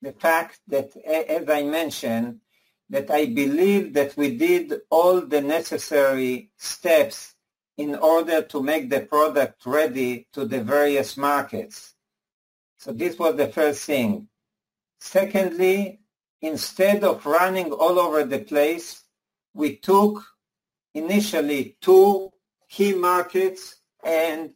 the 0.00 0.12
fact 0.12 0.60
that, 0.68 0.96
as 0.96 1.48
I 1.48 1.64
mentioned, 1.64 2.40
that 2.88 3.10
I 3.10 3.26
believe 3.26 3.92
that 3.92 4.16
we 4.16 4.36
did 4.36 4.80
all 4.88 5.20
the 5.20 5.42
necessary 5.42 6.50
steps 6.56 7.34
in 7.76 7.96
order 7.96 8.42
to 8.42 8.62
make 8.62 8.88
the 8.88 9.00
product 9.00 9.66
ready 9.66 10.26
to 10.32 10.46
the 10.46 10.62
various 10.62 11.18
markets. 11.18 11.94
So 12.78 12.92
this 12.92 13.18
was 13.18 13.36
the 13.36 13.48
first 13.48 13.84
thing. 13.84 14.28
Secondly, 15.00 16.00
instead 16.40 17.04
of 17.04 17.26
running 17.26 17.72
all 17.72 17.98
over 17.98 18.24
the 18.24 18.40
place, 18.40 19.04
we 19.52 19.76
took 19.76 20.24
initially 20.94 21.76
two 21.82 22.32
key 22.70 22.94
markets 22.94 23.76
and 24.04 24.50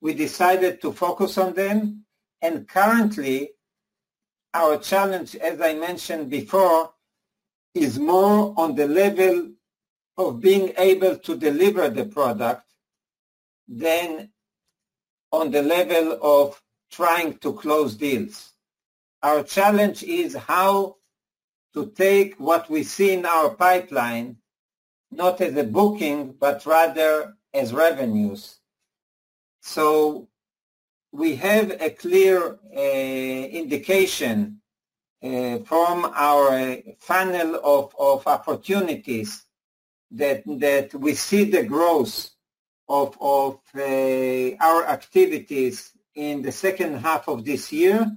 we 0.00 0.12
decided 0.12 0.82
to 0.82 0.92
focus 0.92 1.38
on 1.38 1.54
them. 1.54 2.04
And 2.42 2.68
currently, 2.68 3.52
our 4.52 4.76
challenge, 4.78 5.36
as 5.36 5.60
I 5.60 5.74
mentioned 5.74 6.28
before, 6.28 6.92
is 7.74 7.98
more 7.98 8.52
on 8.56 8.74
the 8.74 8.88
level 8.88 9.52
of 10.18 10.40
being 10.40 10.74
able 10.76 11.16
to 11.16 11.36
deliver 11.36 11.88
the 11.88 12.04
product 12.04 12.64
than 13.68 14.30
on 15.30 15.50
the 15.50 15.62
level 15.62 16.18
of 16.20 16.60
trying 16.90 17.38
to 17.38 17.54
close 17.54 17.94
deals. 17.94 18.52
Our 19.22 19.42
challenge 19.44 20.02
is 20.02 20.34
how 20.34 20.96
to 21.74 21.86
take 21.86 22.38
what 22.38 22.68
we 22.68 22.82
see 22.82 23.12
in 23.12 23.24
our 23.24 23.50
pipeline, 23.54 24.36
not 25.10 25.40
as 25.40 25.56
a 25.56 25.64
booking, 25.64 26.34
but 26.38 26.66
rather 26.66 27.34
as 27.54 27.72
revenues. 27.72 28.58
So 29.60 30.28
we 31.12 31.36
have 31.36 31.70
a 31.80 31.90
clear 31.90 32.58
uh, 32.74 32.80
indication 32.80 34.60
uh, 35.22 35.58
from 35.58 36.10
our 36.14 36.76
funnel 36.98 37.60
of, 37.62 37.94
of 37.98 38.26
opportunities 38.26 39.44
that, 40.10 40.42
that 40.58 40.92
we 40.94 41.14
see 41.14 41.44
the 41.44 41.62
growth 41.62 42.30
of, 42.88 43.16
of 43.20 43.60
uh, 43.76 44.56
our 44.60 44.86
activities 44.86 45.92
in 46.14 46.42
the 46.42 46.52
second 46.52 46.96
half 46.96 47.28
of 47.28 47.44
this 47.44 47.72
year 47.72 48.10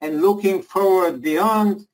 and 0.00 0.20
looking 0.20 0.62
forward 0.62 1.22
beyond, 1.22 1.86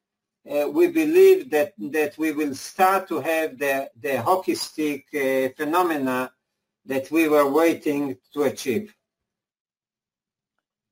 uh, 0.50 0.68
we 0.68 0.88
believe 0.88 1.50
that, 1.50 1.72
that 1.78 2.18
we 2.18 2.32
will 2.32 2.54
start 2.54 3.06
to 3.08 3.20
have 3.20 3.58
the, 3.58 3.88
the 4.00 4.20
hockey 4.20 4.54
stick 4.54 5.06
uh, 5.14 5.48
phenomena 5.56 6.32
that 6.86 7.10
we 7.10 7.28
were 7.28 7.48
waiting 7.48 8.16
to 8.34 8.42
achieve. 8.44 8.94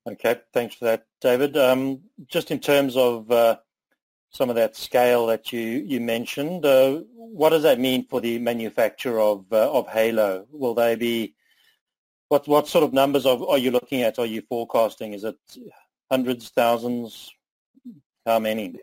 Okay, 0.08 0.36
thanks 0.52 0.74
for 0.76 0.86
that, 0.86 1.06
David. 1.20 1.56
Um, 1.56 2.00
just 2.26 2.50
in 2.50 2.58
terms 2.58 2.96
of 2.96 3.30
uh, 3.30 3.58
some 4.30 4.48
of 4.48 4.56
that 4.56 4.76
scale 4.76 5.26
that 5.26 5.52
you, 5.52 5.60
you 5.60 6.00
mentioned, 6.00 6.64
uh, 6.64 7.02
what 7.14 7.50
does 7.50 7.62
that 7.64 7.78
mean 7.78 8.06
for 8.08 8.20
the 8.20 8.38
manufacture 8.38 9.20
of 9.20 9.44
uh, 9.52 9.70
of 9.70 9.88
Halo? 9.88 10.46
Will 10.50 10.74
they 10.74 10.96
be 10.96 11.34
what 12.28 12.48
what 12.48 12.66
sort 12.66 12.84
of 12.84 12.92
numbers 12.92 13.26
are, 13.26 13.38
are 13.46 13.58
you 13.58 13.70
looking 13.70 14.02
at? 14.02 14.18
Are 14.18 14.26
you 14.26 14.42
forecasting? 14.48 15.12
Is 15.12 15.24
it 15.24 15.36
hundreds, 16.10 16.48
thousands? 16.48 17.30
How 18.24 18.38
many? 18.38 18.76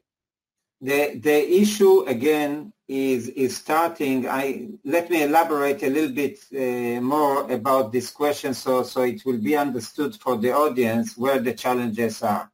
The 0.82 1.16
the 1.16 1.52
issue 1.62 2.02
again 2.02 2.74
is 2.88 3.28
is 3.30 3.58
starting. 3.58 4.28
I 4.28 4.70
let 4.86 5.10
me 5.10 5.24
elaborate 5.24 5.84
a 5.84 5.90
little 5.90 6.16
bit 6.16 6.40
uh, 6.56 7.02
more 7.02 7.52
about 7.52 7.92
this 7.92 8.12
question, 8.12 8.54
so 8.54 8.84
so 8.84 9.02
it 9.02 9.26
will 9.26 9.40
be 9.40 9.58
understood 9.58 10.16
for 10.16 10.38
the 10.38 10.54
audience 10.54 11.18
where 11.18 11.40
the 11.40 11.54
challenges 11.54 12.24
are. 12.24 12.50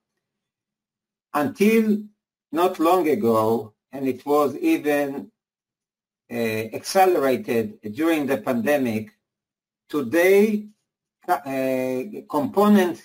Until 1.34 2.04
not 2.52 2.80
long 2.80 3.08
ago, 3.10 3.74
and 3.92 4.08
it 4.08 4.26
was 4.26 4.56
even 4.58 5.32
uh, 6.32 6.36
accelerated 6.36 7.80
during 7.94 8.26
the 8.26 8.38
pandemic. 8.38 9.12
Today, 9.90 10.68
uh, 11.28 12.04
component 12.28 13.02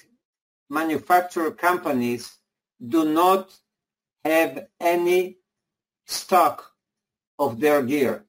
manufacturer 0.70 1.50
companies 1.50 2.38
do 2.86 3.04
not 3.04 3.54
have 4.24 4.68
any 4.80 5.38
stock 6.06 6.72
of 7.38 7.60
their 7.60 7.82
gear. 7.82 8.24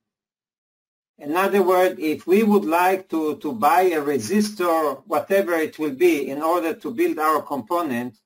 In 1.18 1.36
other 1.36 1.62
words, 1.62 2.00
if 2.00 2.26
we 2.26 2.44
would 2.44 2.64
like 2.64 3.10
to, 3.10 3.36
to 3.38 3.52
buy 3.52 3.82
a 3.82 4.02
resistor, 4.02 5.04
whatever 5.06 5.54
it 5.56 5.78
will 5.78 5.96
be, 5.96 6.30
in 6.30 6.42
order 6.42 6.74
to 6.74 6.92
build 6.92 7.20
our 7.20 7.42
component, 7.42 8.18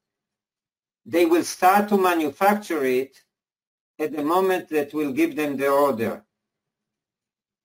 they 1.06 1.26
will 1.26 1.44
start 1.44 1.90
to 1.90 1.98
manufacture 1.98 2.86
it 2.86 3.20
at 4.00 4.16
the 4.16 4.24
moment 4.24 4.70
that 4.70 4.94
we'll 4.94 5.12
give 5.12 5.36
them 5.36 5.58
the 5.58 5.70
order. 5.70 6.24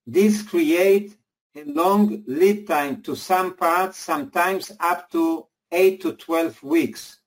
This 0.07 0.42
creates 0.42 1.14
a 1.54 1.64
long 1.64 2.24
lead 2.26 2.66
time 2.66 3.02
to 3.02 3.14
some 3.14 3.54
parts, 3.54 3.98
sometimes 3.98 4.72
up 4.81 5.11
to 5.11 5.46
8 5.70 6.00
to 6.00 6.12
12 6.14 6.62
weeks. 6.62 7.18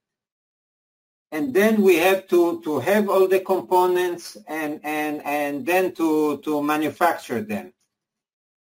And 1.32 1.54
then 1.54 1.82
we 1.82 1.96
have 1.98 2.28
to, 2.28 2.62
to 2.64 2.80
have 2.80 3.10
all 3.10 3.28
the 3.28 3.40
components 3.40 4.36
and, 4.48 4.82
and, 4.84 5.22
and 5.26 5.66
then 5.66 5.94
to, 5.96 6.40
to 6.40 6.62
manufacture 6.62 7.42
them. 7.42 7.74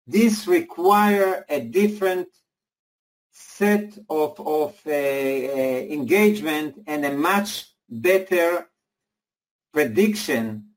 This 0.07 0.47
require 0.47 1.45
a 1.47 1.59
different 1.61 2.27
set 3.31 3.97
of, 4.09 4.39
of 4.39 4.79
uh, 4.87 4.91
uh, 4.91 4.93
engagement 4.93 6.81
and 6.87 7.05
a 7.05 7.13
much 7.13 7.67
better 7.89 8.67
prediction 9.73 10.69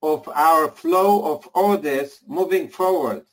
of 0.00 0.28
our 0.28 0.70
flow 0.70 1.34
of 1.34 1.48
orders 1.54 2.20
moving 2.26 2.68
forward. 2.68 3.24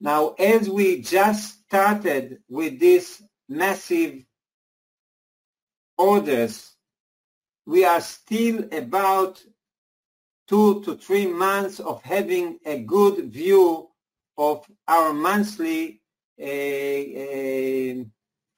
Now, 0.00 0.34
as 0.38 0.68
we 0.68 1.00
just 1.00 1.64
started 1.64 2.38
with 2.48 2.78
these 2.78 3.22
massive 3.48 4.24
orders, 5.96 6.71
we 7.66 7.84
are 7.84 8.00
still 8.00 8.64
about 8.72 9.42
two 10.48 10.82
to 10.82 10.96
three 10.96 11.26
months 11.26 11.80
of 11.80 12.02
having 12.02 12.58
a 12.66 12.78
good 12.80 13.32
view 13.32 13.88
of 14.36 14.66
our 14.88 15.12
monthly 15.12 16.00
uh, 16.40 16.44
uh, 16.44 18.04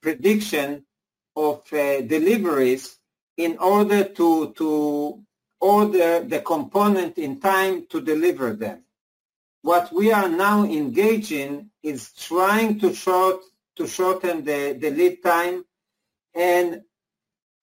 prediction 0.00 0.84
of 1.36 1.60
uh, 1.72 2.00
deliveries 2.02 2.98
in 3.36 3.58
order 3.58 4.04
to, 4.04 4.52
to 4.52 5.22
order 5.60 6.20
the 6.20 6.40
component 6.40 7.18
in 7.18 7.40
time 7.40 7.86
to 7.86 8.00
deliver 8.00 8.52
them. 8.52 8.82
What 9.62 9.92
we 9.92 10.12
are 10.12 10.28
now 10.28 10.64
engaging 10.64 11.70
is 11.82 12.12
trying 12.12 12.78
to 12.80 12.94
short 12.94 13.40
to 13.76 13.86
shorten 13.88 14.44
the, 14.44 14.76
the 14.80 14.90
lead 14.90 15.22
time 15.22 15.64
and 16.34 16.82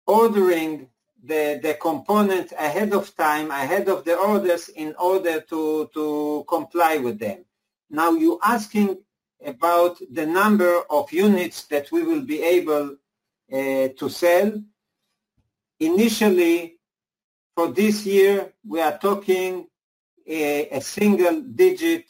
ordering 0.05 0.87
the, 1.23 1.59
the 1.61 1.75
components 1.75 2.53
ahead 2.53 2.93
of 2.93 3.15
time, 3.15 3.51
ahead 3.51 3.87
of 3.89 4.03
the 4.03 4.15
orders 4.15 4.69
in 4.69 4.95
order 4.99 5.41
to, 5.41 5.89
to 5.93 6.45
comply 6.47 6.97
with 6.97 7.19
them. 7.19 7.45
Now 7.89 8.11
you're 8.11 8.39
asking 8.43 8.97
about 9.45 9.97
the 10.11 10.25
number 10.25 10.81
of 10.89 11.11
units 11.11 11.65
that 11.67 11.91
we 11.91 12.03
will 12.03 12.21
be 12.21 12.41
able 12.41 12.97
uh, 13.51 13.87
to 13.97 14.09
sell. 14.09 14.61
Initially, 15.79 16.77
for 17.55 17.67
this 17.67 18.05
year, 18.05 18.53
we 18.67 18.79
are 18.79 18.97
talking 18.97 19.67
a, 20.27 20.69
a 20.69 20.81
single 20.81 21.41
digit, 21.41 22.05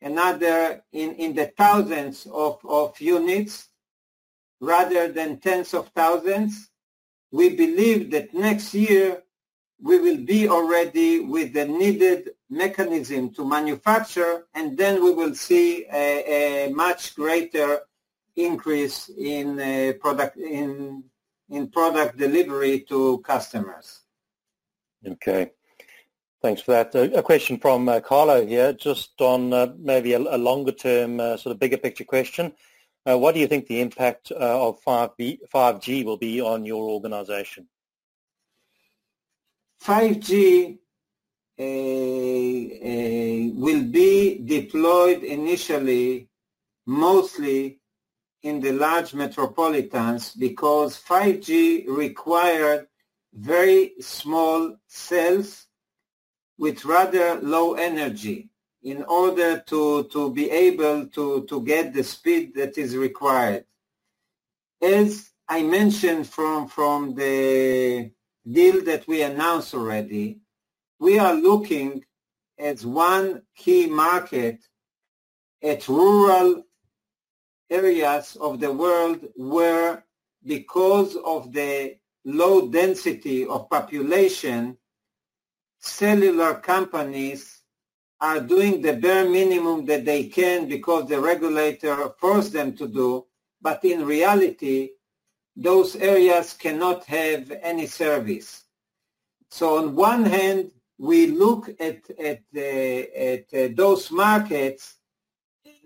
another 0.00 0.84
in, 0.92 1.14
in 1.14 1.34
the 1.34 1.46
thousands 1.46 2.26
of, 2.32 2.58
of 2.64 3.00
units 3.00 3.68
rather 4.60 5.10
than 5.10 5.38
tens 5.38 5.74
of 5.74 5.88
thousands. 5.88 6.70
We 7.32 7.56
believe 7.56 8.10
that 8.12 8.34
next 8.34 8.74
year 8.74 9.22
we 9.80 9.98
will 9.98 10.18
be 10.18 10.48
already 10.48 11.20
with 11.20 11.52
the 11.54 11.64
needed 11.64 12.30
mechanism 12.48 13.34
to 13.34 13.44
manufacture, 13.44 14.46
and 14.54 14.76
then 14.78 15.02
we 15.02 15.10
will 15.12 15.34
see 15.34 15.86
a, 15.92 16.68
a 16.68 16.72
much 16.72 17.16
greater 17.16 17.80
increase 18.36 19.10
in 19.18 19.58
uh, 19.58 19.92
product 20.00 20.36
in 20.36 21.02
in 21.50 21.68
product 21.68 22.16
delivery 22.16 22.80
to 22.88 23.18
customers. 23.18 24.02
Okay. 25.06 25.50
Thanks 26.42 26.62
for 26.62 26.72
that. 26.72 26.94
Uh, 26.94 27.16
a 27.16 27.22
question 27.22 27.58
from 27.58 27.88
uh, 27.88 28.00
Carlo 28.00 28.44
here, 28.44 28.72
just 28.72 29.20
on 29.20 29.52
uh, 29.52 29.72
maybe 29.78 30.12
a, 30.12 30.18
a 30.18 30.38
longer 30.38 30.72
term, 30.72 31.20
uh, 31.20 31.36
sort 31.36 31.52
of 31.54 31.60
bigger 31.60 31.76
picture 31.76 32.04
question. 32.04 32.52
Uh, 33.04 33.18
what 33.18 33.34
do 33.34 33.40
you 33.40 33.48
think 33.48 33.66
the 33.66 33.80
impact 33.80 34.30
uh, 34.30 34.68
of 34.68 34.80
5B, 34.84 35.38
5G 35.52 36.04
will 36.04 36.16
be 36.16 36.40
on 36.40 36.64
your 36.64 36.88
organization? 36.88 37.68
5G 39.82 40.78
uh, 41.58 41.62
uh, 41.62 43.60
will 43.60 43.82
be 43.84 44.38
deployed 44.44 45.24
initially 45.24 46.28
mostly 46.86 47.80
in 48.42 48.60
the 48.60 48.72
large 48.72 49.14
metropolitans 49.14 50.32
because 50.34 51.00
5G 51.02 51.88
required 51.88 52.86
very 53.34 53.94
small 54.00 54.76
cells 54.86 55.66
with 56.58 56.84
rather 56.84 57.40
low 57.40 57.74
energy 57.74 58.51
in 58.82 59.04
order 59.04 59.60
to, 59.60 60.04
to 60.04 60.32
be 60.32 60.50
able 60.50 61.06
to, 61.06 61.44
to 61.44 61.62
get 61.62 61.92
the 61.92 62.02
speed 62.02 62.54
that 62.54 62.76
is 62.76 62.96
required. 62.96 63.64
As 64.80 65.30
I 65.48 65.62
mentioned 65.62 66.26
from, 66.26 66.66
from 66.66 67.14
the 67.14 68.10
deal 68.50 68.84
that 68.84 69.06
we 69.06 69.22
announced 69.22 69.74
already, 69.74 70.40
we 70.98 71.18
are 71.18 71.34
looking 71.34 72.04
as 72.58 72.84
one 72.84 73.42
key 73.56 73.86
market 73.86 74.58
at 75.62 75.88
rural 75.88 76.64
areas 77.70 78.36
of 78.40 78.60
the 78.60 78.72
world 78.72 79.24
where 79.36 80.04
because 80.44 81.16
of 81.24 81.52
the 81.52 81.96
low 82.24 82.68
density 82.68 83.46
of 83.46 83.70
population, 83.70 84.76
cellular 85.78 86.54
companies 86.54 87.61
are 88.22 88.38
doing 88.38 88.80
the 88.80 88.92
bare 88.92 89.28
minimum 89.28 89.84
that 89.84 90.04
they 90.04 90.22
can 90.24 90.68
because 90.68 91.08
the 91.08 91.20
regulator 91.20 92.08
forced 92.20 92.52
them 92.52 92.72
to 92.76 92.86
do, 92.86 93.26
but 93.60 93.84
in 93.84 94.06
reality, 94.06 94.90
those 95.56 95.96
areas 95.96 96.54
cannot 96.54 97.04
have 97.04 97.50
any 97.62 97.86
service. 97.86 98.62
So 99.50 99.76
on 99.78 99.96
one 99.96 100.24
hand, 100.24 100.70
we 100.98 101.26
look 101.26 101.68
at, 101.80 102.08
at, 102.10 102.42
uh, 102.56 102.60
at 102.60 103.44
uh, 103.52 103.74
those 103.74 104.12
markets 104.12 104.98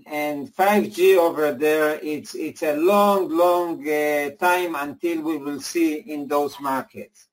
and 0.06 0.54
5G 0.54 1.16
over 1.16 1.52
there, 1.52 1.98
it's, 2.02 2.34
it's 2.34 2.62
a 2.62 2.76
long, 2.76 3.30
long 3.30 3.88
uh, 3.88 4.30
time 4.38 4.74
until 4.74 5.22
we 5.22 5.38
will 5.38 5.60
see 5.60 5.94
in 6.00 6.28
those 6.28 6.60
markets. 6.60 7.28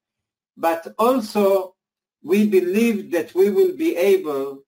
But 0.56 0.96
also, 0.98 1.76
we 2.24 2.48
believe 2.48 3.12
that 3.12 3.36
we 3.36 3.50
will 3.50 3.76
be 3.76 3.98
able 3.98 4.64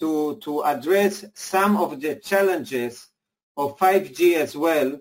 to, 0.00 0.36
to 0.42 0.62
address 0.64 1.24
some 1.34 1.76
of 1.76 2.00
the 2.00 2.16
challenges 2.16 3.08
of 3.56 3.78
5G 3.78 4.34
as 4.34 4.56
well. 4.56 4.98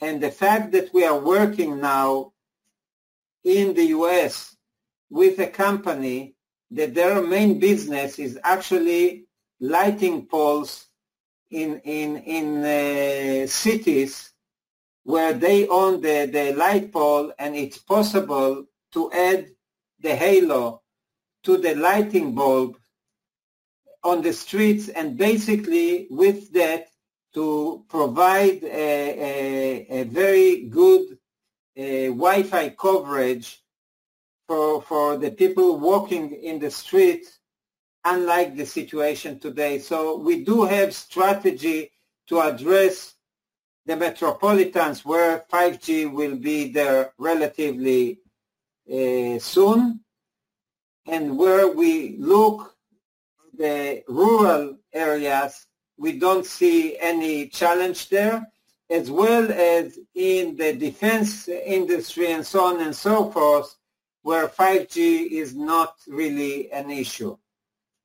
And 0.00 0.20
the 0.20 0.30
fact 0.30 0.72
that 0.72 0.92
we 0.92 1.04
are 1.04 1.18
working 1.18 1.80
now 1.80 2.32
in 3.42 3.74
the 3.74 3.86
US 3.98 4.56
with 5.10 5.38
a 5.38 5.46
company 5.46 6.34
that 6.70 6.94
their 6.94 7.22
main 7.22 7.58
business 7.58 8.18
is 8.18 8.38
actually 8.42 9.26
lighting 9.60 10.26
poles 10.26 10.86
in 11.50 11.80
in 11.84 12.16
in 12.16 12.46
uh, 12.64 13.46
cities 13.46 14.32
where 15.04 15.34
they 15.34 15.68
own 15.68 16.00
the, 16.00 16.28
the 16.32 16.52
light 16.56 16.90
pole 16.90 17.32
and 17.38 17.54
it's 17.54 17.78
possible 17.78 18.64
to 18.90 19.12
add 19.12 19.46
the 20.00 20.14
halo 20.16 20.82
to 21.42 21.58
the 21.58 21.74
lighting 21.74 22.34
bulb 22.34 22.76
on 24.04 24.22
the 24.22 24.32
streets 24.32 24.88
and 24.88 25.16
basically 25.16 26.06
with 26.10 26.52
that 26.52 26.88
to 27.32 27.84
provide 27.88 28.62
a, 28.62 29.86
a, 29.90 30.00
a 30.00 30.04
very 30.04 30.66
good 30.66 31.18
uh, 31.76 32.12
Wi-Fi 32.22 32.68
coverage 32.78 33.60
for, 34.46 34.82
for 34.82 35.16
the 35.16 35.30
people 35.30 35.78
walking 35.80 36.32
in 36.32 36.58
the 36.58 36.70
street 36.70 37.26
unlike 38.04 38.56
the 38.56 38.66
situation 38.66 39.40
today. 39.40 39.78
So 39.78 40.18
we 40.18 40.44
do 40.44 40.64
have 40.64 40.94
strategy 40.94 41.90
to 42.28 42.40
address 42.40 43.14
the 43.86 43.96
metropolitans 43.96 45.04
where 45.04 45.44
5G 45.52 46.12
will 46.12 46.36
be 46.36 46.70
there 46.70 47.12
relatively 47.18 48.20
uh, 48.90 49.38
soon 49.38 50.00
and 51.06 51.36
where 51.36 51.68
we 51.68 52.16
look 52.18 52.73
the 53.56 54.02
rural 54.08 54.76
areas 54.92 55.66
we 55.96 56.18
don't 56.18 56.46
see 56.46 56.98
any 56.98 57.48
challenge 57.48 58.08
there 58.08 58.44
as 58.90 59.10
well 59.10 59.50
as 59.50 59.98
in 60.14 60.56
the 60.56 60.74
defense 60.74 61.48
industry 61.48 62.32
and 62.32 62.44
so 62.44 62.64
on 62.64 62.80
and 62.80 62.94
so 62.94 63.30
forth, 63.30 63.74
where 64.22 64.48
5G 64.48 65.30
is 65.30 65.54
not 65.54 65.94
really 66.06 66.70
an 66.70 66.90
issue. 66.90 67.36